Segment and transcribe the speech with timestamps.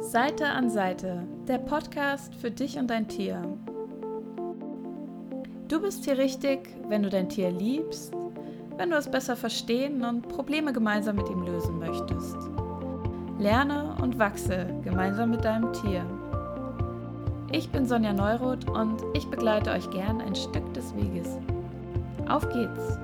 [0.00, 3.42] Seite an Seite, der Podcast für dich und dein Tier.
[5.66, 8.14] Du bist hier richtig, wenn du dein Tier liebst,
[8.76, 12.36] wenn du es besser verstehen und Probleme gemeinsam mit ihm lösen möchtest.
[13.38, 16.06] Lerne und wachse gemeinsam mit deinem Tier.
[17.50, 21.36] Ich bin Sonja Neuroth und ich begleite euch gern ein Stück des Weges.
[22.28, 22.98] Auf geht's!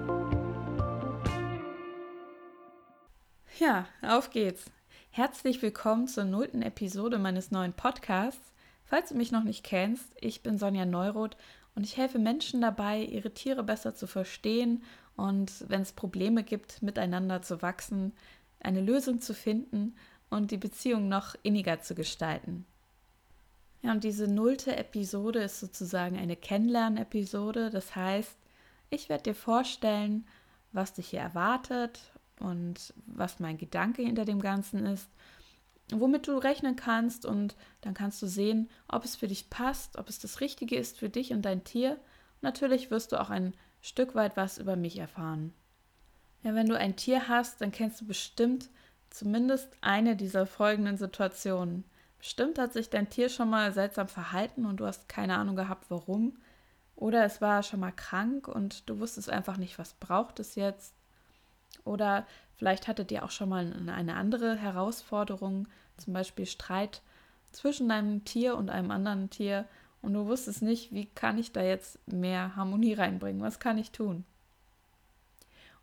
[3.59, 4.71] Ja, auf geht's!
[5.17, 8.53] Herzlich willkommen zur nullten Episode meines neuen Podcasts.
[8.85, 11.37] Falls du mich noch nicht kennst, ich bin Sonja Neuroth
[11.77, 14.83] und ich helfe Menschen dabei, ihre Tiere besser zu verstehen
[15.15, 18.13] und wenn es Probleme gibt, miteinander zu wachsen,
[18.59, 19.95] eine Lösung zu finden
[20.31, 22.67] und die Beziehung noch inniger zu gestalten.
[23.83, 27.71] Ja, und diese nullte Episode ist sozusagen eine Kennenlernepisode.
[27.71, 28.37] Das heißt,
[28.91, 30.27] ich werde dir vorstellen,
[30.73, 32.01] was dich hier erwartet,
[32.41, 35.09] und was mein Gedanke hinter dem Ganzen ist,
[35.91, 40.09] womit du rechnen kannst und dann kannst du sehen, ob es für dich passt, ob
[40.09, 41.99] es das Richtige ist für dich und dein Tier.
[42.41, 45.53] Natürlich wirst du auch ein Stück weit was über mich erfahren.
[46.43, 48.69] Ja, wenn du ein Tier hast, dann kennst du bestimmt
[49.11, 51.85] zumindest eine dieser folgenden Situationen.
[52.19, 55.87] Bestimmt hat sich dein Tier schon mal seltsam verhalten und du hast keine Ahnung gehabt,
[55.91, 56.39] warum.
[56.97, 60.95] Oder es war schon mal krank und du wusstest einfach nicht, was braucht es jetzt.
[61.85, 67.03] Oder vielleicht hattet ihr auch schon mal eine andere Herausforderung, zum Beispiel Streit
[67.53, 69.67] zwischen deinem Tier und einem anderen Tier
[70.05, 73.91] und du wusstest nicht, wie kann ich da jetzt mehr Harmonie reinbringen, was kann ich
[73.91, 74.25] tun.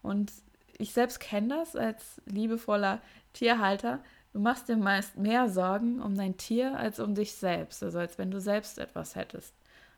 [0.04, 0.32] Und
[0.78, 3.02] ich selbst kenne das als liebevoller
[3.34, 4.00] Tierhalter.
[4.32, 8.20] Du machst dir meist mehr Sorgen um dein Tier als um dich selbst, also als
[8.20, 9.56] wenn du selbst etwas hättest.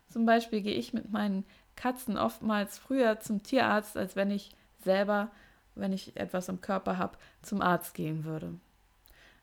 [0.08, 1.44] Zum Beispiel gehe ich mit meinen
[1.76, 5.30] Katzen oftmals früher zum Tierarzt, als wenn ich selber
[5.74, 8.54] wenn ich etwas im Körper habe, zum Arzt gehen würde.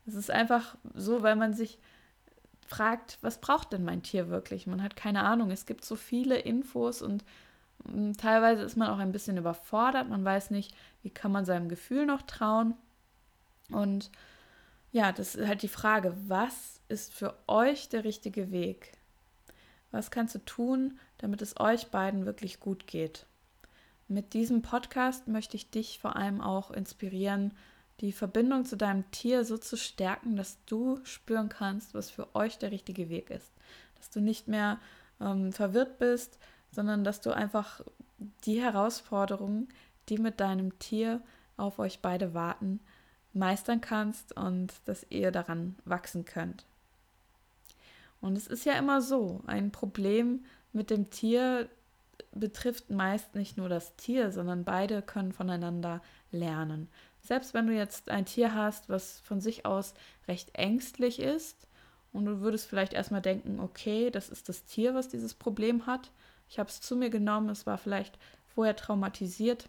[0.06, 1.78] Es ist einfach so, weil man sich
[2.66, 4.66] fragt, was braucht denn mein Tier wirklich?
[4.66, 5.50] Man hat keine Ahnung.
[5.50, 7.24] Es gibt so viele Infos und
[7.84, 10.08] mm, teilweise ist man auch ein bisschen überfordert.
[10.08, 12.74] Man weiß nicht, wie kann man seinem Gefühl noch trauen.
[13.70, 14.10] Und
[14.90, 18.92] ja, das ist halt die Frage, was ist für euch der richtige Weg?
[19.90, 23.26] Was kannst du tun, damit es euch beiden wirklich gut geht?
[24.12, 27.54] Mit diesem Podcast möchte ich dich vor allem auch inspirieren,
[28.00, 32.58] die Verbindung zu deinem Tier so zu stärken, dass du spüren kannst, was für euch
[32.58, 33.50] der richtige Weg ist.
[33.96, 34.78] Dass du nicht mehr
[35.18, 36.38] ähm, verwirrt bist,
[36.70, 37.80] sondern dass du einfach
[38.44, 39.68] die Herausforderungen,
[40.10, 41.22] die mit deinem Tier
[41.56, 42.80] auf euch beide warten,
[43.32, 46.66] meistern kannst und dass ihr daran wachsen könnt.
[48.20, 50.44] Und es ist ja immer so, ein Problem
[50.74, 51.70] mit dem Tier
[52.32, 56.88] betrifft meist nicht nur das Tier, sondern beide können voneinander lernen.
[57.20, 59.94] Selbst wenn du jetzt ein Tier hast, was von sich aus
[60.26, 61.66] recht ängstlich ist
[62.12, 66.10] und du würdest vielleicht erstmal denken, okay, das ist das Tier, was dieses Problem hat.
[66.48, 68.18] Ich habe es zu mir genommen, es war vielleicht
[68.54, 69.68] vorher traumatisiert.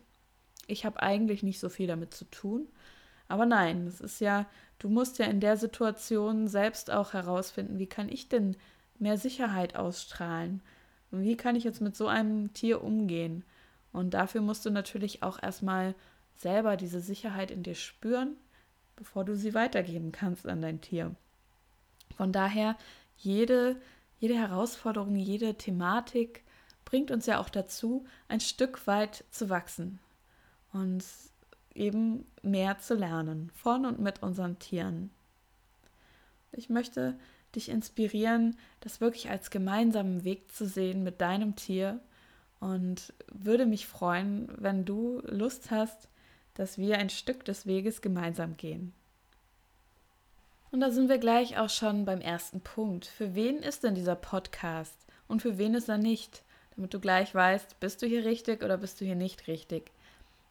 [0.68, 2.68] Ich habe eigentlich nicht so viel damit zu tun.
[3.28, 4.46] Aber nein, es ist ja,
[4.80, 8.58] du musst ja in der Situation selbst auch herausfinden, wie kann ich denn
[9.00, 10.62] mehr Sicherheit ausstrahlen?
[11.22, 13.44] Wie kann ich jetzt mit so einem Tier umgehen?
[13.92, 15.96] Und dafür musst du natürlich auch erstmal
[16.36, 18.36] selber diese Sicherheit in dir spüren,
[18.96, 21.16] bevor du sie weitergeben kannst an dein Tier.
[22.16, 22.76] Von daher,
[23.18, 23.80] jede,
[24.20, 26.44] jede Herausforderung, jede Thematik
[26.86, 30.00] bringt uns ja auch dazu, ein Stück weit zu wachsen
[30.74, 31.04] und
[31.74, 35.12] eben mehr zu lernen von und mit unseren Tieren.
[36.52, 37.18] Ich möchte
[37.56, 42.00] dich inspirieren, das wirklich als gemeinsamen Weg zu sehen mit deinem Tier
[42.60, 46.08] und würde mich freuen, wenn du Lust hast,
[46.54, 48.94] dass wir ein Stück des Weges gemeinsam gehen.
[50.72, 53.06] Und da sind wir gleich auch schon beim ersten Punkt.
[53.06, 54.96] Für wen ist denn dieser Podcast
[55.28, 56.44] und für wen ist er nicht?
[56.76, 59.92] Damit du gleich weißt, bist du hier richtig oder bist du hier nicht richtig.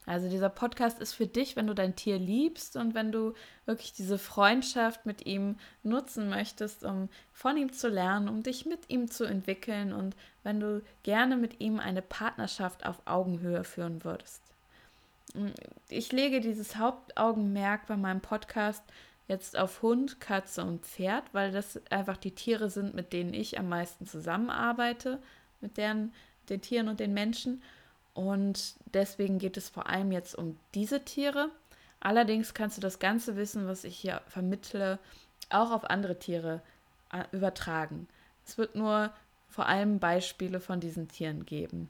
[0.05, 3.35] Also dieser Podcast ist für dich, wenn du dein Tier liebst und wenn du
[3.67, 8.91] wirklich diese Freundschaft mit ihm nutzen möchtest, um von ihm zu lernen, um dich mit
[8.91, 14.43] ihm zu entwickeln und wenn du gerne mit ihm eine Partnerschaft auf Augenhöhe führen würdest.
[15.89, 18.83] Ich lege dieses Hauptaugenmerk bei meinem Podcast
[19.29, 23.59] jetzt auf Hund, Katze und Pferd, weil das einfach die Tiere sind, mit denen ich
[23.59, 25.23] am meisten zusammenarbeite,
[25.61, 26.13] mit deren,
[26.49, 27.63] den Tieren und den Menschen.
[28.15, 31.51] Und deswegen geht es vor allem jetzt um diese Tiere.
[32.01, 34.99] Allerdings kannst du das ganze Wissen, was ich hier vermittle,
[35.51, 36.63] auch auf andere Tiere
[37.13, 38.09] äh, übertragen.
[38.45, 39.13] Es wird nur
[39.49, 41.89] vor allem Beispiele von diesen Tieren geben.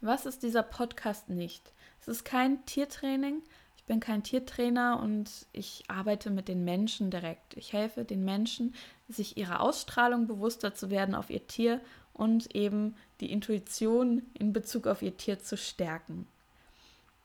[0.00, 1.72] Was ist dieser Podcast nicht?
[2.00, 3.42] Es ist kein Tiertraining.
[3.76, 7.56] Ich bin kein Tiertrainer und ich arbeite mit den Menschen direkt.
[7.56, 8.74] Ich helfe den Menschen,
[9.08, 11.80] sich ihrer Ausstrahlung bewusster zu werden auf ihr Tier
[12.12, 16.26] und eben die Intuition in Bezug auf ihr Tier zu stärken.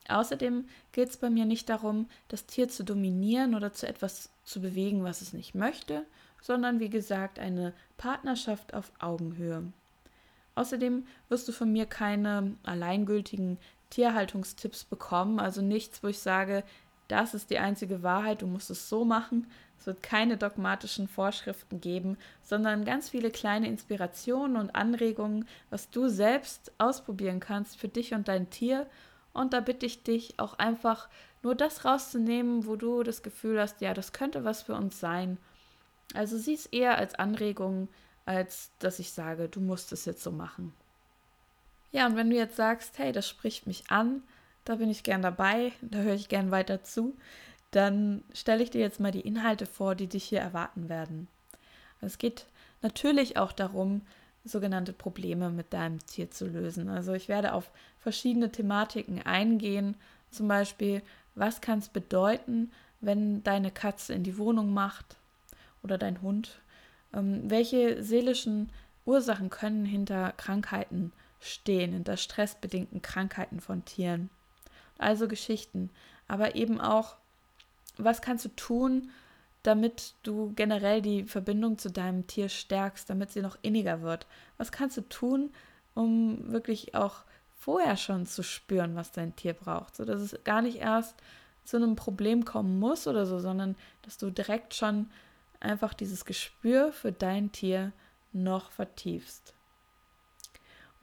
[0.08, 4.62] Außerdem geht es bei mir nicht darum, das Tier zu dominieren oder zu etwas zu
[4.62, 6.06] bewegen, was es nicht möchte,
[6.42, 9.64] sondern wie gesagt eine Partnerschaft auf Augenhöhe.
[10.56, 13.58] Außerdem wirst du von mir keine alleingültigen
[13.90, 16.64] Tierhaltungstipps bekommen, also nichts, wo ich sage,
[17.08, 19.48] das ist die einzige Wahrheit, du musst es so machen.
[19.80, 26.08] Es wird keine dogmatischen Vorschriften geben, sondern ganz viele kleine Inspirationen und Anregungen, was du
[26.08, 28.88] selbst ausprobieren kannst für dich und dein Tier.
[29.34, 31.10] Und da bitte ich dich auch einfach
[31.44, 35.38] nur das rauszunehmen, wo du das Gefühl hast, ja, das könnte was für uns sein.
[36.14, 37.88] Also sieh es eher als Anregung,
[38.26, 40.74] als dass ich sage, du musst es jetzt so machen.
[41.92, 44.24] Ja, und wenn du jetzt sagst, hey, das spricht mich an,
[44.66, 47.16] da bin ich gern dabei, da höre ich gern weiter zu,
[47.72, 51.28] dann stelle ich dir jetzt mal die Inhalte vor, die dich hier erwarten werden.
[52.02, 52.46] Es geht
[52.82, 54.02] natürlich auch darum,
[54.46, 56.90] sogenannte Probleme mit deinem Tier zu lösen.
[56.90, 57.70] Also ich werde auf
[58.00, 59.96] verschiedene Thematiken eingehen,
[60.32, 61.02] zum Beispiel,
[61.36, 65.18] was kann es bedeuten, wenn deine Katze in die Wohnung macht
[65.84, 66.60] oder dein Hund?
[67.14, 68.72] Ähm, welche seelischen
[69.06, 74.30] Ursachen können hinter Krankheiten stehen, hinter stressbedingten Krankheiten von Tieren?
[74.98, 75.90] Also Geschichten,
[76.28, 77.16] aber eben auch,
[78.04, 79.10] was kannst du tun,
[79.64, 84.28] damit du generell die Verbindung zu deinem Tier stärkst, damit sie noch inniger wird?
[84.58, 85.52] Was kannst du tun,
[85.94, 87.24] um wirklich auch
[87.58, 91.16] vorher schon zu spüren, was dein Tier braucht, so dass es gar nicht erst
[91.66, 95.10] zu einem Problem kommen muss oder so, sondern dass du direkt schon
[95.60, 97.92] einfach dieses Gespür für dein Tier
[98.32, 99.54] noch vertiefst.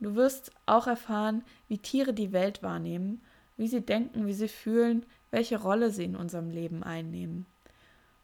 [0.00, 3.20] du wirst auch erfahren, wie Tiere die Welt wahrnehmen,
[3.56, 5.05] wie sie denken, wie sie fühlen,
[5.35, 7.45] welche Rolle sie in unserem Leben einnehmen.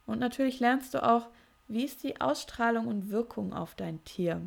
[0.07, 1.27] Und natürlich lernst du auch,
[1.67, 4.41] wie ist die Ausstrahlung und Wirkung auf dein Tier?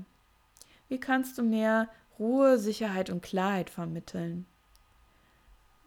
[0.88, 4.45] Wie kannst du mehr Ruhe, Sicherheit und Klarheit vermitteln?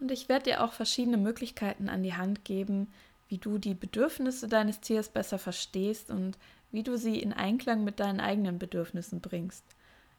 [0.01, 2.93] Und ich werde dir auch verschiedene Möglichkeiten an die Hand geben,
[3.31, 6.37] wie du die Bedürfnisse deines Tiers besser verstehst und
[6.73, 9.65] wie du sie in Einklang mit deinen eigenen Bedürfnissen bringst.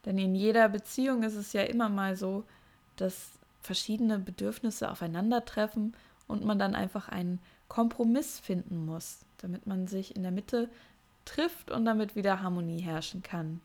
[0.06, 2.46] Denn in jeder Beziehung ist es ja immer mal so,
[2.96, 5.96] dass verschiedene Bedürfnisse aufeinandertreffen
[6.28, 10.70] und man dann einfach einen Kompromiss finden muss, damit man sich in der Mitte
[11.26, 13.62] trifft und damit wieder Harmonie herrschen kann.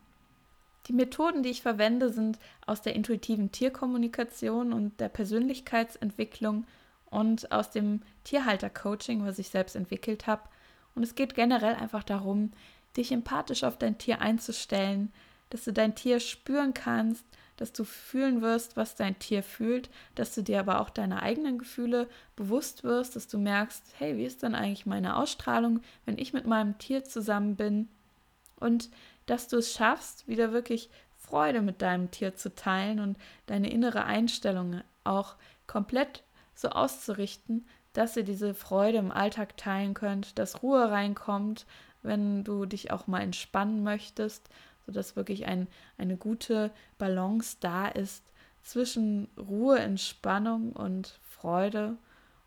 [0.88, 6.66] Die Methoden, die ich verwende, sind aus der intuitiven Tierkommunikation und der Persönlichkeitsentwicklung
[7.06, 10.42] und aus dem Tierhalter-Coaching, was ich selbst entwickelt habe.
[10.94, 12.50] Und es geht generell einfach darum,
[12.96, 15.12] dich empathisch auf dein Tier einzustellen,
[15.50, 17.24] dass du dein Tier spüren kannst,
[17.62, 21.60] dass du fühlen wirst, was dein Tier fühlt, dass du dir aber auch deine eigenen
[21.60, 26.32] Gefühle bewusst wirst, dass du merkst, hey, wie ist denn eigentlich meine Ausstrahlung, wenn ich
[26.32, 27.88] mit meinem Tier zusammen bin?
[28.56, 28.90] Und
[29.26, 33.16] dass du es schaffst, wieder wirklich Freude mit deinem Tier zu teilen und
[33.46, 35.36] deine innere Einstellung auch
[35.68, 36.24] komplett
[36.56, 41.64] so auszurichten, dass ihr diese Freude im Alltag teilen könnt, dass Ruhe reinkommt,
[42.02, 44.48] wenn du dich auch mal entspannen möchtest,
[44.86, 45.68] sodass wirklich ein,
[45.98, 48.22] eine gute Balance da ist
[48.62, 51.96] zwischen Ruhe, Entspannung und Freude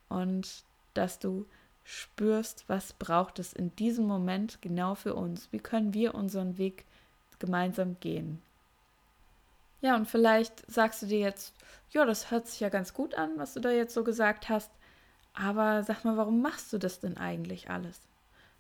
[0.10, 1.46] und dass du
[1.84, 5.52] spürst, was braucht es in diesem Moment genau für uns?
[5.52, 6.86] Wie können wir unseren Weg
[7.40, 8.42] gemeinsam gehen?
[9.82, 11.54] Ja, und vielleicht sagst du dir jetzt,
[11.92, 14.72] ja, das hört sich ja ganz gut an, was du da jetzt so gesagt hast,
[15.34, 18.00] aber sag mal, warum machst du das denn eigentlich alles?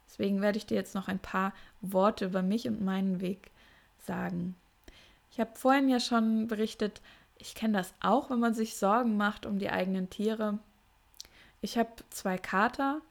[0.08, 3.50] Deswegen werde ich dir jetzt noch ein paar Worte über mich und meinen Weg
[4.05, 4.55] sagen.
[5.31, 7.01] Ich habe vorhin ja schon berichtet,
[7.38, 10.59] ich kenne das auch, wenn man sich Sorgen macht um die eigenen Tiere.
[11.62, 13.01] Ich habe zwei Kater,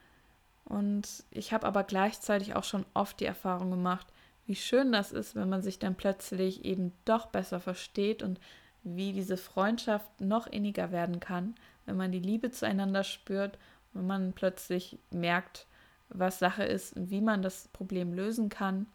[0.65, 4.07] und ich habe aber gleichzeitig auch schon oft die Erfahrung gemacht,
[4.47, 8.41] wie schön das ist, wenn man sich dann plötzlich eben doch besser versteht und
[8.83, 11.55] wie diese Freundschaft noch inniger werden kann,
[11.87, 13.59] wenn man die Liebe zueinander spürt,
[13.93, 15.67] wenn man plötzlich merkt,
[16.11, 18.87] was Sache ist und wie man das Problem lösen kann,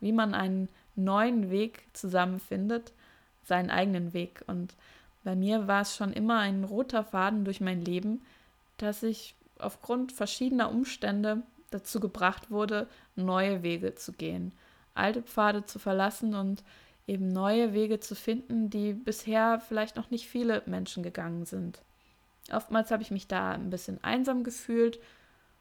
[0.00, 0.68] wie man einen
[0.98, 2.92] neuen Weg zusammenfindet,
[3.44, 4.42] seinen eigenen Weg.
[4.46, 4.74] Und
[5.24, 8.22] bei mir war es schon immer ein roter Faden durch mein Leben,
[8.76, 12.86] dass ich aufgrund verschiedener Umstände dazu gebracht wurde,
[13.16, 14.52] neue Wege zu gehen,
[14.94, 16.62] alte Pfade zu verlassen und
[17.06, 21.80] eben neue Wege zu finden, die bisher vielleicht noch nicht viele Menschen gegangen sind.
[22.52, 24.98] Oftmals habe ich mich da ein bisschen einsam gefühlt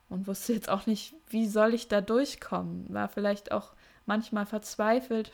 [0.10, 2.86] und wusste jetzt auch nicht, wie soll ich da durchkommen.
[2.90, 3.74] War vielleicht auch
[4.08, 5.32] manchmal verzweifelt,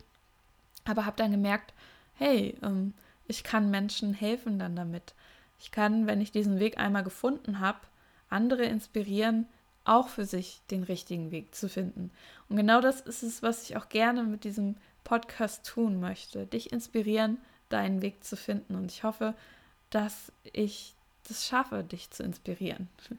[0.84, 1.74] aber habe dann gemerkt,
[2.15, 2.94] hey, ähm,
[3.27, 5.13] ich kann Menschen helfen dann damit.
[5.60, 7.80] Ich kann, wenn ich diesen Weg einmal gefunden habe,
[8.30, 9.48] andere inspirieren,
[9.86, 12.12] auch für sich den richtigen Weg zu finden.
[12.50, 16.46] Und genau das ist es, was ich auch gerne mit diesem Podcast tun möchte.
[16.46, 17.38] Dich inspirieren,
[17.70, 18.75] deinen Weg zu finden.
[18.75, 19.34] Und ich hoffe,
[19.89, 20.96] dass ich
[21.27, 22.89] das schaffe, dich zu inspirieren.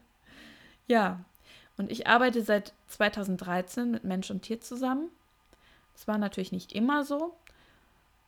[0.87, 1.25] ja,
[1.76, 5.08] und ich arbeite seit 2013 mit Mensch und Tier zusammen.
[5.94, 7.34] Das war natürlich nicht immer so,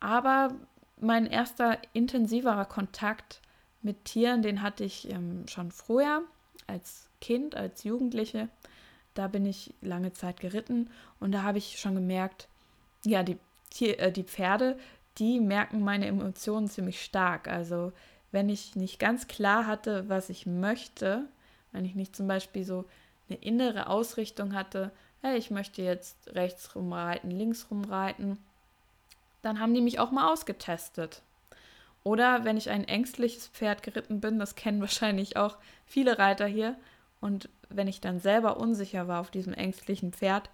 [0.01, 0.55] aber
[0.99, 3.41] mein erster intensiverer Kontakt
[3.83, 6.23] mit Tieren, den hatte ich ähm, schon früher
[6.67, 8.49] als Kind, als Jugendliche.
[9.15, 12.49] Da bin ich lange Zeit geritten und da habe ich schon gemerkt,
[13.05, 13.39] ja, die,
[13.71, 14.79] Tier, äh, die Pferde,
[15.19, 17.49] die merken meine Emotionen ziemlich stark.
[17.49, 17.93] Also
[18.33, 21.25] wenn ich nicht ganz klar hatte, was ich möchte,
[21.73, 22.85] wenn ich nicht zum Beispiel so
[23.29, 24.93] eine innere Ausrichtung hatte,
[25.27, 28.39] hey, ich möchte jetzt rechts rumreiten, links rumreiten,
[29.43, 31.23] dann haben die mich auch mal ausgetestet.
[32.05, 35.57] Oder wenn ich ein ängstliches Pferd geritten bin, das kennen wahrscheinlich auch
[35.87, 36.77] viele Reiter hier,
[37.21, 40.51] und wenn ich dann selber unsicher war auf diesem ängstlichen Pferd,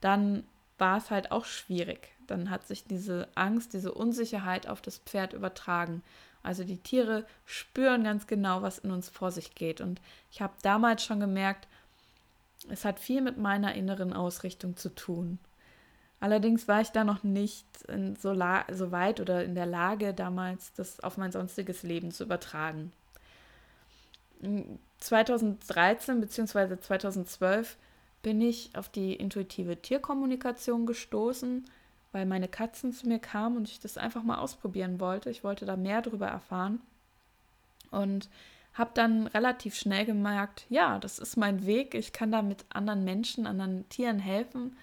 [0.00, 0.44] dann
[0.78, 2.08] war es halt auch schwierig.
[2.26, 6.02] Dann hat sich diese Angst, diese Unsicherheit auf das Pferd übertragen.
[6.42, 9.80] Also die Tiere spüren ganz genau, was in uns vor sich geht.
[9.80, 10.00] Und
[10.32, 11.68] ich habe damals schon gemerkt,
[12.68, 15.38] es hat viel mit meiner inneren Ausrichtung zu tun.
[16.18, 17.66] Allerdings war ich da noch nicht
[18.18, 18.34] so,
[18.72, 22.92] so weit oder in der Lage damals, das auf mein sonstiges Leben zu übertragen.
[24.98, 26.78] 2013 bzw.
[26.80, 27.76] 2012
[28.22, 31.64] bin ich auf die intuitive Tierkommunikation gestoßen,
[32.12, 35.30] weil meine Katzen zu mir kamen und ich das einfach mal ausprobieren wollte.
[35.30, 36.80] Ich wollte da mehr darüber erfahren
[37.90, 38.28] und
[38.76, 41.94] habe dann relativ schnell gemerkt, ja, das ist mein Weg.
[41.94, 44.76] Ich kann da mit anderen Menschen, anderen Tieren helfen.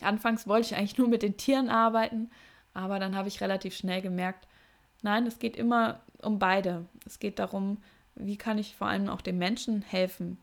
[0.00, 2.30] Anfangs wollte ich eigentlich nur mit den Tieren arbeiten,
[2.72, 4.48] aber dann habe ich relativ schnell gemerkt,
[5.02, 6.86] nein, es geht immer um beide.
[7.04, 7.78] Es geht darum,
[8.14, 10.38] wie kann ich vor allem auch dem Menschen helfen,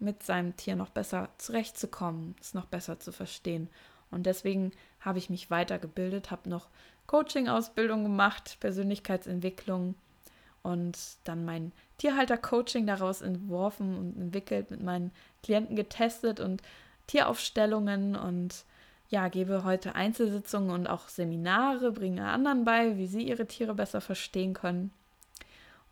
[0.00, 3.68] mit seinem Tier noch besser zurechtzukommen, es noch besser zu verstehen.
[4.10, 6.68] Und deswegen habe ich mich weitergebildet, habe noch
[7.06, 9.94] Coaching-Ausbildung gemacht, Persönlichkeitsentwicklung
[10.62, 15.12] und dann mein Tierhalter-Coaching daraus entworfen und entwickelt, mit meinen
[15.42, 16.62] Klienten getestet und
[17.06, 18.64] Tieraufstellungen und
[19.08, 24.00] ja, gebe heute Einzelsitzungen und auch Seminare, bringe anderen bei, wie sie ihre Tiere besser
[24.00, 24.92] verstehen können.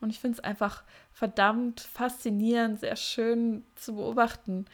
[0.00, 4.66] Und ich finde es einfach verdammt faszinierend, sehr schön zu beobachten,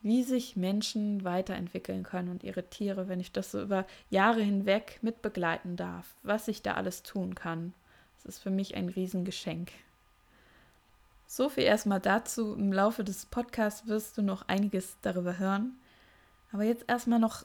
[0.00, 4.98] wie sich Menschen weiterentwickeln können und ihre Tiere, wenn ich das so über Jahre hinweg
[5.02, 7.74] mitbegleiten darf, was ich da alles tun kann.
[8.24, 9.70] Das ist für mich ein Riesengeschenk.
[11.26, 12.54] So viel erstmal dazu.
[12.54, 15.76] Im Laufe des Podcasts wirst du noch einiges darüber hören.
[16.50, 17.44] Aber jetzt erstmal noch,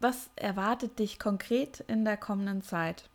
[0.00, 3.08] was erwartet dich konkret in der kommenden Zeit?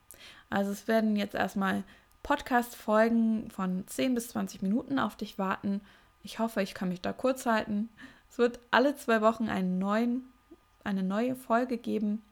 [0.49, 1.83] Also es werden jetzt erstmal
[2.23, 5.81] Podcast-Folgen von 10 bis 20 Minuten auf dich warten.
[6.23, 7.89] Ich hoffe, ich kann mich da kurz halten.
[8.29, 10.23] Es wird alle zwei Wochen einen neuen,
[10.83, 12.23] eine neue Folge geben.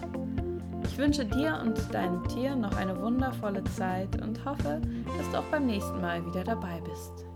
[0.85, 4.81] Ich wünsche dir und deinem Tier noch eine wundervolle Zeit und hoffe,
[5.17, 7.27] dass du auch beim nächsten Mal wieder dabei bist.